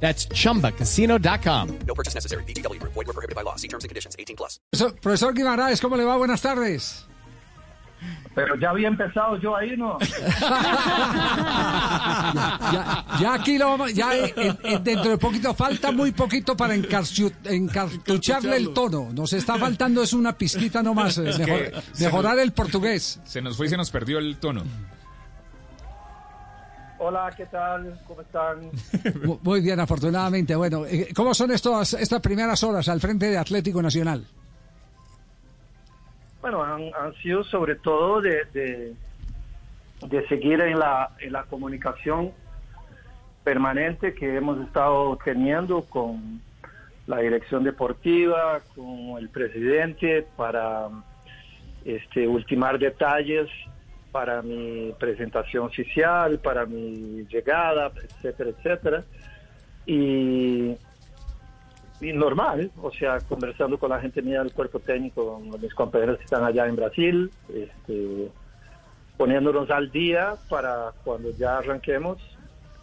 [0.00, 1.68] That's chumbacasino.com.
[1.86, 2.44] No purchase necessary.
[2.44, 2.78] BGW.
[2.82, 3.56] Void were prohibited by law.
[3.56, 4.14] See terms and conditions.
[4.18, 4.60] 18 plus.
[4.70, 6.16] Profesor, profesor Guimaraes, ¿cómo le va?
[6.16, 7.06] Buenas tardes.
[8.34, 9.96] Pero ya había empezado yo ahí, ¿no?
[12.72, 16.74] Ya, ya aquí lo vamos, ya eh, eh, dentro de poquito, falta muy poquito para
[16.74, 19.08] encartucharle el tono.
[19.12, 23.20] Nos está faltando es una pizquita nomás, eh, mejor- mejorar el portugués.
[23.24, 24.62] Se nos fue y se nos perdió el tono.
[26.98, 27.98] Hola, ¿qué tal?
[28.06, 28.70] ¿Cómo están?
[29.24, 30.54] Mu- Muy bien, afortunadamente.
[30.56, 34.24] Bueno, eh, ¿cómo son estos, estas primeras horas al frente de Atlético Nacional?
[36.40, 38.94] Bueno, han, han sido sobre todo de, de,
[40.08, 42.32] de seguir en la, en la comunicación
[43.44, 46.40] permanente que hemos estado teniendo con
[47.06, 50.88] la dirección deportiva, con el presidente, para
[51.84, 53.48] este, ultimar detalles
[54.16, 59.04] para mi presentación oficial, para mi llegada, etcétera, etcétera.
[59.84, 60.74] Y
[62.00, 66.44] normal, o sea, conversando con la gente mía del cuerpo técnico, mis compañeros que están
[66.44, 68.30] allá en Brasil, este,
[69.18, 72.16] poniéndonos al día para cuando ya arranquemos,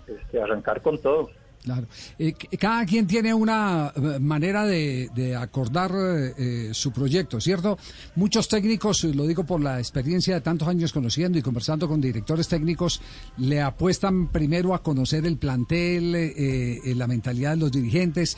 [0.06, 1.32] este, arrancar con todo.
[1.64, 1.88] Claro.
[2.20, 7.78] Eh, cada quien tiene una eh, manera de, acordar eh, su proyecto, ¿cierto?
[8.16, 12.50] Muchos técnicos, lo digo por la experiencia de tantos años conociendo y conversando con directores
[12.50, 13.02] técnicos,
[13.38, 16.34] le apuestan primero a conocer el plantel,
[16.98, 18.38] la mentalidad de los dirigentes,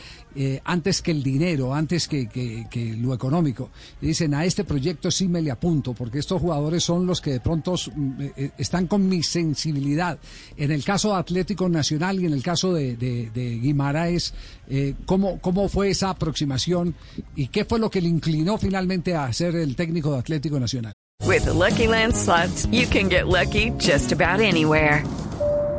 [0.64, 3.72] antes que el dinero, antes que, lo económico.
[4.00, 7.40] Dicen, a este proyecto sí me le apunto, porque estos jugadores son los que de
[7.40, 8.22] pronto mm,
[8.58, 10.20] están con mi sensibilidad.
[10.58, 12.96] En el caso de Atlético Nacional y en el caso de,
[13.34, 14.34] de Guimaraes,
[14.70, 16.96] eh, ¿cómo, ¿cómo fue esa aproximación
[17.36, 20.94] y qué fue lo que le inclinó finalmente a ser el técnico de Atlético Nacional?
[21.24, 25.04] With the Lucky Land slots, you can get lucky just about anywhere.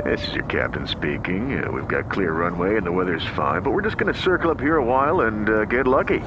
[0.04, 1.58] This is your captain speaking.
[1.58, 4.50] Uh, we've got clear runway and the weather's fine, but we're just going to circle
[4.50, 6.20] up here a while and uh, get lucky.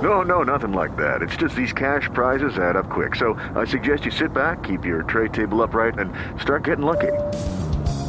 [0.00, 1.22] No, no, nothing like that.
[1.22, 3.16] It's just these cash prizes add up quick.
[3.16, 7.12] So I suggest you sit back, keep your tray table upright, and start getting lucky.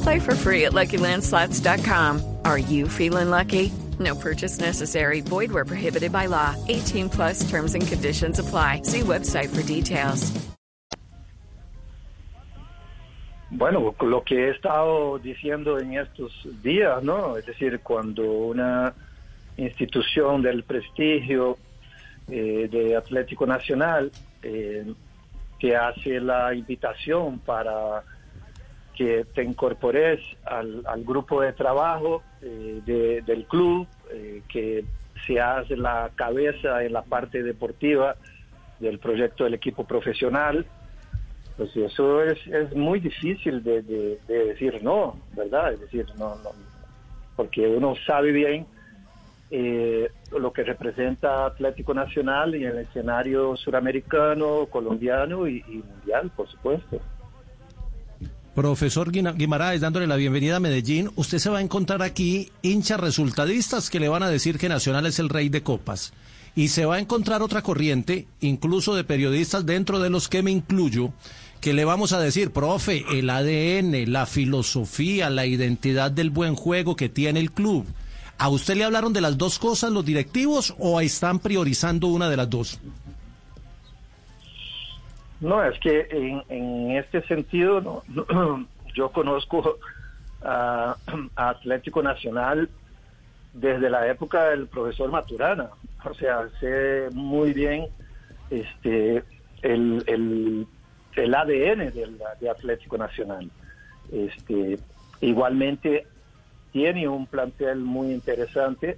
[0.04, 2.37] Play for free at LuckyLandSlots.com.
[2.48, 3.74] Are you feeling lucky?
[4.00, 5.20] No purchase necessary.
[5.20, 6.56] Void where prohibited by law.
[6.70, 8.84] 18 plus terms and conditions apply.
[8.84, 10.32] See website for details.
[13.52, 16.32] Bueno, lo que he estado diciendo en estos
[16.64, 17.36] días, ¿no?
[17.36, 18.94] Es decir, cuando una
[19.58, 21.58] institución del prestigio
[22.30, 24.10] eh, de Atlético Nacional
[24.42, 24.86] eh,
[25.60, 28.04] te hace la invitación para
[28.98, 34.86] que te incorpores al, grupo de trabajo eh, de- del club, eh, que
[35.28, 38.18] seas la cabeza en la parte deportiva
[38.80, 40.66] del proyecto del equipo profesional,
[41.56, 45.74] pues eso es, es muy difícil de, de- de decir no, ¿verdad?
[45.74, 46.52] Es decir, no, no,
[47.36, 48.66] porque uno sabe bien
[49.52, 57.00] eh, lo que representa Atlético Nacional y el escenario suramericano, colombiano y mundial, por supuesto.
[58.58, 63.92] Profesor Guimaraes, dándole la bienvenida a Medellín, usted se va a encontrar aquí hinchas resultadistas
[63.92, 66.12] que le van a decir que Nacional es el rey de copas.
[66.56, 70.50] Y se va a encontrar otra corriente, incluso de periodistas dentro de los que me
[70.50, 71.14] incluyo,
[71.62, 76.96] que le vamos a decir, profe, el ADN, la filosofía, la identidad del buen juego
[76.96, 77.86] que tiene el club.
[78.40, 82.38] ¿A usted le hablaron de las dos cosas los directivos o están priorizando una de
[82.38, 82.80] las dos?
[85.40, 86.08] No, es que
[86.50, 88.66] en, este sentido, no,
[88.96, 89.78] yo conozco
[90.44, 90.96] a,
[91.36, 92.70] Atlético Nacional
[93.54, 95.70] desde la época del profesor Maturana.
[96.04, 97.88] O sea, sé muy bien
[98.50, 99.24] este
[99.62, 100.04] el,
[101.16, 101.92] el, ADN
[102.40, 103.50] de Atlético Nacional.
[104.12, 104.80] Este,
[105.22, 106.06] igualmente
[106.72, 108.98] tiene un plantel muy interesante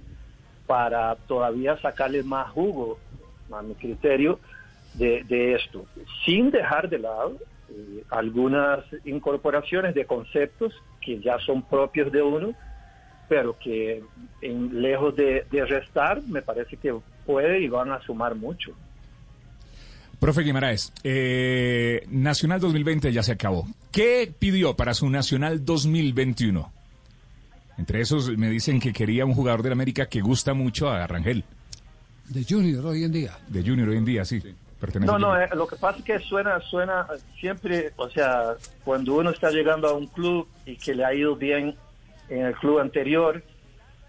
[0.66, 2.98] para todavía sacarle más jugo,
[3.50, 4.38] a mi criterio,
[4.94, 5.86] de, de esto,
[6.24, 7.36] sin dejar de lado
[7.70, 12.54] eh, algunas incorporaciones de conceptos que ya son propios de uno,
[13.28, 14.02] pero que
[14.42, 16.94] en, lejos de, de restar, me parece que
[17.24, 18.74] puede y van a sumar mucho.
[20.20, 23.66] Profe Guimaraes, eh, Nacional 2020 ya se acabó.
[23.90, 26.72] ¿Qué pidió para su Nacional 2021?
[27.78, 31.44] Entre esos me dicen que quería un jugador del América que gusta mucho a Rangel.
[32.28, 33.38] De Junior hoy en día.
[33.48, 34.42] De Junior hoy en día, sí.
[34.80, 37.06] Pertenece No, no, eh, lo que pasa es que suena, suena
[37.38, 38.54] siempre, o sea,
[38.84, 41.76] cuando uno está llegando a un club y que le ha ido bien
[42.28, 43.42] en el club anterior,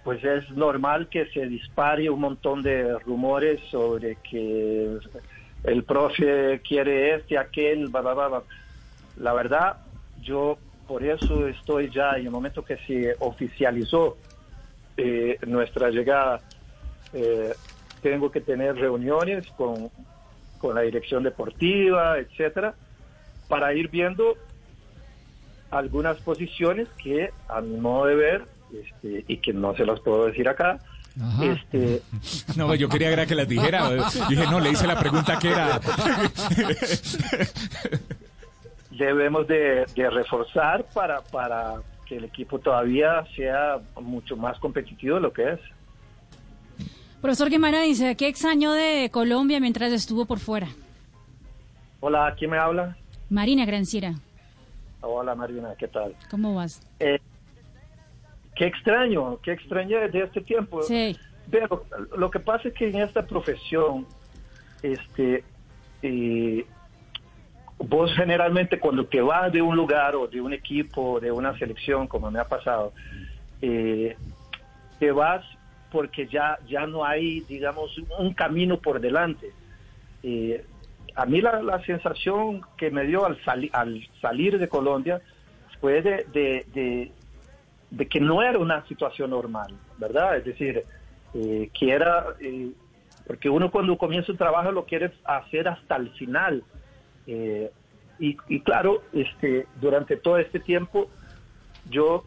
[0.04, 4.98] pues es normal que se dispare un montón de rumores sobre que
[5.64, 8.44] el profe quiere este, aquel, bla, bla, bla.
[9.18, 9.78] La verdad,
[10.22, 10.58] yo
[10.88, 14.18] por eso estoy ya en el momento que se oficializó
[14.98, 16.42] eh, nuestra llegada,
[17.14, 17.54] eh,
[18.02, 19.90] tengo que tener reuniones con,
[20.62, 22.76] con la dirección deportiva, etcétera,
[23.48, 24.38] para ir viendo
[25.72, 30.28] algunas posiciones que a mi modo de ver este, y que no se las puedo
[30.28, 30.80] decir acá
[31.20, 31.46] Ajá.
[31.46, 32.02] este
[32.56, 33.90] No, yo quería era que las dijera.
[34.14, 35.80] Yo dije, no, le hice la pregunta que era.
[38.92, 41.76] debemos de, de reforzar para, para
[42.06, 45.60] que el equipo todavía sea mucho más competitivo de lo que es.
[47.22, 50.68] Profesor Guimara dice, ¿qué extraño de Colombia mientras estuvo por fuera?
[52.00, 52.98] Hola, ¿quién me habla?
[53.30, 54.16] Marina Granciera,
[55.02, 56.16] Hola Marina, ¿qué tal?
[56.30, 56.82] ¿cómo vas?
[57.00, 57.20] Eh,
[58.56, 60.82] qué extraño, qué extraño de este tiempo.
[60.82, 61.16] Sí.
[61.50, 61.86] Pero
[62.18, 64.08] lo que pasa es que en esta profesión,
[64.82, 65.44] este,
[66.02, 66.66] eh,
[67.78, 72.08] vos generalmente cuando te vas de un lugar o de un equipo, de una selección,
[72.08, 72.94] como me ha pasado,
[73.62, 74.16] eh,
[75.00, 75.44] te vas
[75.92, 79.52] porque ya, ya no hay, digamos, un camino por delante.
[80.24, 80.64] Eh,
[81.16, 85.22] a mí la, la sensación que me dio al, sali- al salir de Colombia
[85.80, 86.24] fue de,
[87.92, 90.38] de- que no era una situación normal, ¿verdad?
[90.38, 90.86] Es decir,
[91.34, 92.72] eh, que era, eh,
[93.28, 96.64] porque uno cuando comienza un trabajo lo quiere hacer hasta el final.
[97.26, 101.10] Y, y claro, este, durante todo este tiempo,
[101.86, 102.24] yo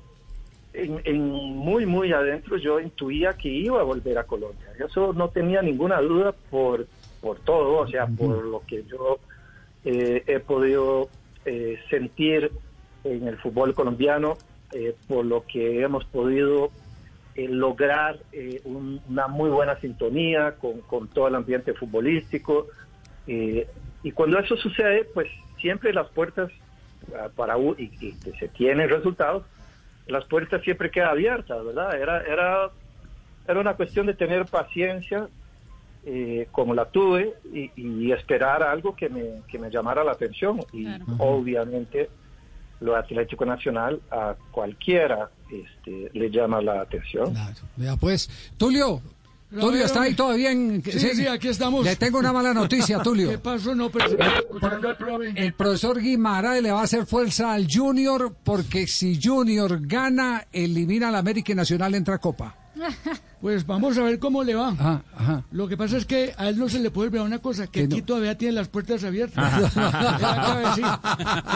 [0.75, 4.67] en, en muy, muy adentro, yo intuía que iba a volver a Colombia.
[4.79, 6.87] Eso no tenía ninguna duda por,
[7.21, 9.19] por todo, o sea, por lo que yo
[9.85, 11.09] eh, he podido
[11.44, 12.50] eh, sentir
[13.05, 14.38] en el fútbol colombiano,
[14.73, 16.71] eh, por lo que hemos podido
[17.37, 18.19] lograr
[18.65, 22.67] un- una muy buena sintonía con, con todo el ambiente futbolístico.
[23.27, 25.29] y cuando eso sucede, pues
[25.61, 26.50] siempre las puertas
[27.17, 29.44] ah, para u- y, y que se tienen resultados,
[30.06, 31.95] las puertas siempre quedan abiertas, ¿verdad?
[32.01, 32.71] Era, era,
[33.49, 35.29] era una cuestión de tener paciencia,
[36.06, 40.61] eh, como la tuve, y, y esperar algo que me, que me llamara la atención.
[40.73, 41.05] Y Claro.
[41.19, 42.11] obviamente
[42.81, 47.33] lo Atlético Nacional a cualquiera este, le llama la atención.
[47.33, 47.55] Claro.
[47.77, 48.29] Vea pues,
[48.59, 49.01] Tulio.
[49.61, 50.83] Tulio, ¿está ahí todo bien?
[50.85, 51.85] Sí, sí, aquí estamos.
[51.85, 53.43] Le tengo una mala noticia, ¿Qué Tulio.
[53.43, 53.75] pasó?
[53.75, 54.06] No, pero...
[54.11, 55.33] El profe.
[55.37, 61.09] El profesor Guimaraes le va a hacer fuerza al Junior porque si Junior gana, elimina
[61.09, 62.56] al América y Nacional entra a Copa.
[63.44, 64.69] Pues vamos a ver cómo le va.
[64.70, 65.43] Ajá, ajá.
[65.52, 67.82] Lo que pasa es que a él no se le puede olvidar una cosa, que
[67.82, 67.94] Que no.
[67.96, 69.58] aquí todavía tiene las puertas abiertas.
[69.58, 70.85] Él acaba de decir,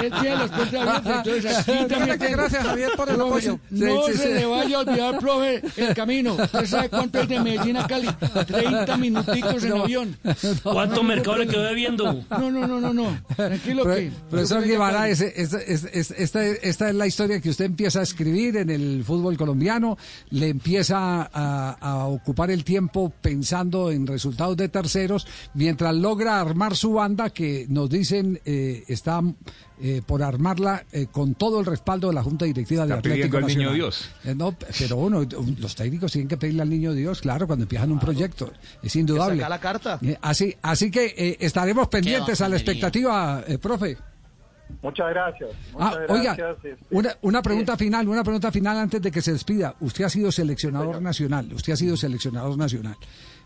[0.05, 3.58] él tiene las puertas abiertas, entonces aquí también tiene- Gracias, Javier, por el apoyo.
[3.70, 4.35] No Sí, sí, se sí.
[4.35, 6.35] le vaya a olvidar, profe, el camino.
[6.35, 8.08] ¿Usted sabe cuánto es de Medellín a Cali?
[8.46, 10.17] 30 minuticos en avión.
[10.62, 12.23] ¿Cuánto mercado le quedó debiendo?
[12.29, 13.19] No, no, no, no, no.
[13.35, 14.12] Tranquilo Pro- que...
[14.29, 18.58] profesor Guimaraes, esta, esta- esta- esta- esta es la historia que usted empieza a escribir
[18.58, 19.96] en el fútbol colombiano,
[20.29, 26.77] le empieza a, a ocupar el tiempo pensando en resultados de terceros, mientras logra armar
[26.77, 29.23] su banda que nos dicen eh, está
[29.81, 33.37] eh, por armarla eh, con todo el respaldo de la Junta Directiva de Atlético pidiendo
[33.38, 33.75] al niño Nacional.
[33.76, 34.09] Dios.
[34.25, 35.26] Eh, no, pero bueno,
[35.59, 38.52] los técnicos tienen que pedirle al niño Dios, claro, cuando empiezan un proyecto,
[38.83, 39.37] es indudable.
[39.37, 39.99] saca la carta.
[40.02, 43.97] Eh, así, así que eh, estaremos pendientes a la expectativa, eh, profe.
[44.83, 45.51] Muchas gracias.
[45.79, 47.85] Ah, muchas oiga, gracias, este, una, una pregunta sí.
[47.85, 49.75] final, una pregunta final antes de que se despida.
[49.81, 52.97] Usted ha sido seleccionador nacional, usted ha sido seleccionador nacional.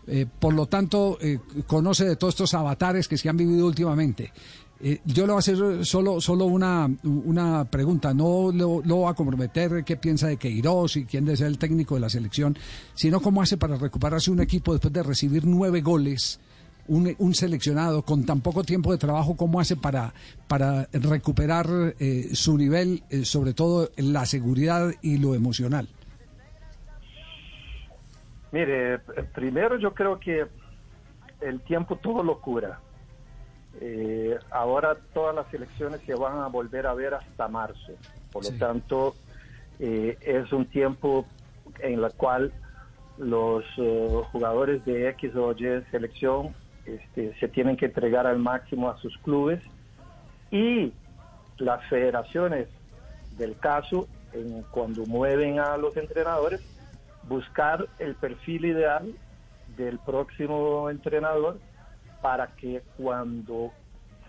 [0.05, 4.33] Eh, por lo tanto, eh, conoce de todos estos avatares que se han vivido últimamente.
[4.79, 9.09] Eh, yo le voy a hacer solo, solo una, una pregunta, no lo, lo voy
[9.09, 12.57] a comprometer qué piensa de Queiroz y quién debe ser el técnico de la selección,
[12.93, 16.39] sino cómo hace para recuperarse un equipo después de recibir nueve goles
[16.87, 20.13] un, un seleccionado con tan poco tiempo de trabajo, ¿cómo hace para,
[20.47, 21.65] para recuperar
[21.99, 25.87] eh, su nivel, eh, sobre todo en la seguridad y lo emocional?
[28.51, 28.99] Mire,
[29.33, 30.45] primero yo creo que
[31.41, 32.79] el tiempo todo lo cura.
[33.81, 37.93] Eh, ahora todas las elecciones se van a volver a ver hasta marzo.
[38.31, 38.59] Por lo Sí.
[38.59, 39.15] tanto,
[39.79, 41.25] eh, es un tiempo
[41.79, 42.53] en el cual
[43.17, 46.53] los eh, jugadores de X o Y selección
[46.85, 49.61] este, se tienen que entregar al máximo a sus clubes
[50.51, 50.93] y
[51.57, 52.67] las federaciones
[53.37, 54.07] del caso,
[54.71, 56.61] cuando mueven a los entrenadores,
[57.27, 59.13] buscar el perfil ideal
[59.77, 61.59] del próximo entrenador
[62.21, 63.71] para que cuando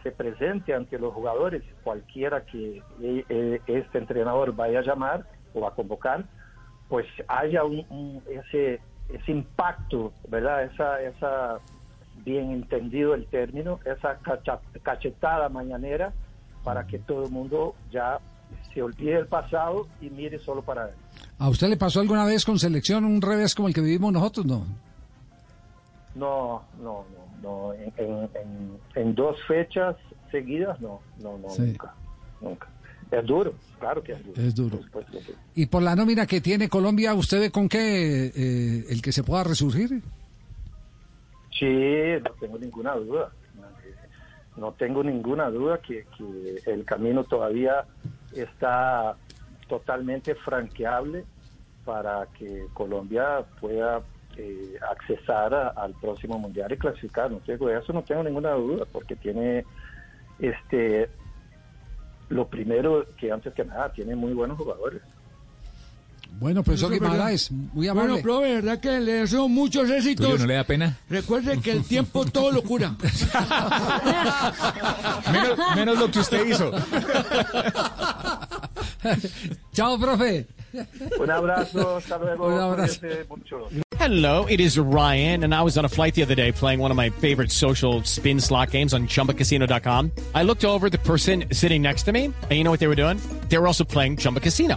[0.03, 5.67] se presente ante los jugadores, cualquiera que eh, eh, este entrenador vaya a llamar o
[5.67, 6.25] a convocar,
[6.89, 8.81] pues haya un, ese
[9.27, 10.65] impacto, ¿verdad?
[10.65, 11.59] Esa, esa,
[12.25, 14.19] bien entendido el término, esa
[14.83, 16.13] cachetada mañanera
[16.63, 18.19] para que todo el mundo ya
[18.73, 20.95] se olvide del pasado y mire solo para él.
[21.39, 24.47] ¿A usted le pasó alguna vez con selección un revés como el que vivimos nosotros?
[24.47, 24.65] No.
[26.15, 27.73] No, no, no, no.
[27.75, 29.97] En, en- en- dos fechas
[30.31, 31.63] seguidas, no, no, no, Sí.
[31.63, 31.95] nunca,
[32.41, 32.69] nunca.
[33.11, 34.41] Es duro, claro que es duro.
[34.43, 34.81] Es duro.
[34.93, 35.05] por.
[35.55, 39.23] Y por la nómina que tiene Colombia, ¿usted ve con qué eh, el que se
[39.23, 40.03] pueda resurgir?
[41.59, 43.33] Sí, no tengo ninguna duda.
[44.57, 46.05] No tengo ninguna duda que,
[46.67, 47.85] el camino todavía
[48.33, 49.17] está
[49.69, 51.25] totalmente franqueable
[51.85, 54.03] para que Colombia pueda
[54.37, 57.31] eh, accesar al próximo mundial y clasificar.
[57.31, 59.65] No tengo, eso no tengo ninguna duda, porque tiene
[60.39, 61.09] este
[62.31, 65.03] lo primero que antes que nada tiene muy buenos jugadores.
[66.39, 66.93] Bueno, profesor.
[66.93, 68.11] Guimaraes, muy amable.
[68.13, 70.41] Bueno, profe, de verdad que le deseo muchos éxitos.
[70.41, 70.99] ¿no le da pena?
[71.09, 72.95] Recuerde que el tiempo todo lo cura.
[75.33, 76.71] Menos, menos lo que usted hizo.
[79.73, 80.47] Chao, profe.
[81.19, 82.47] Un abrazo, hasta luego.
[82.47, 83.01] Un abrazo.
[83.99, 86.91] Hello, it is Ryan, and I was on a flight the other day playing one
[86.91, 90.11] of my favorite social spin slot games on chumbacasino.com.
[90.35, 92.89] I looked over at the person sitting next to me, and you know what they
[92.89, 93.19] were doing?
[93.49, 94.77] They were also playing Chumba Casino.